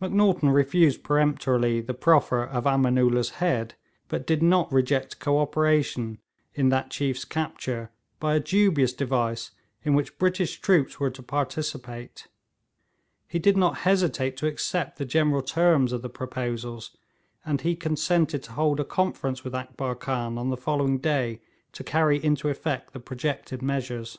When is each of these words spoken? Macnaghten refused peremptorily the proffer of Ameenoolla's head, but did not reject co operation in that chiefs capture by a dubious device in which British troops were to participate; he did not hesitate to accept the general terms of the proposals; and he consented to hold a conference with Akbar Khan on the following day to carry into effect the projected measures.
Macnaghten 0.00 0.50
refused 0.50 1.02
peremptorily 1.02 1.80
the 1.80 1.94
proffer 1.94 2.44
of 2.44 2.62
Ameenoolla's 2.64 3.30
head, 3.42 3.74
but 4.06 4.24
did 4.24 4.40
not 4.40 4.72
reject 4.72 5.18
co 5.18 5.40
operation 5.40 6.20
in 6.54 6.68
that 6.68 6.92
chiefs 6.92 7.24
capture 7.24 7.90
by 8.20 8.36
a 8.36 8.38
dubious 8.38 8.92
device 8.92 9.50
in 9.82 9.94
which 9.94 10.16
British 10.16 10.60
troops 10.60 11.00
were 11.00 11.10
to 11.10 11.24
participate; 11.24 12.28
he 13.26 13.40
did 13.40 13.56
not 13.56 13.78
hesitate 13.78 14.36
to 14.36 14.46
accept 14.46 14.96
the 14.96 15.04
general 15.04 15.42
terms 15.42 15.90
of 15.92 16.02
the 16.02 16.08
proposals; 16.08 16.96
and 17.44 17.62
he 17.62 17.74
consented 17.74 18.44
to 18.44 18.52
hold 18.52 18.78
a 18.78 18.84
conference 18.84 19.42
with 19.42 19.56
Akbar 19.56 19.96
Khan 19.96 20.38
on 20.38 20.50
the 20.50 20.56
following 20.56 20.98
day 20.98 21.40
to 21.72 21.82
carry 21.82 22.22
into 22.22 22.48
effect 22.48 22.92
the 22.92 23.00
projected 23.00 23.60
measures. 23.60 24.18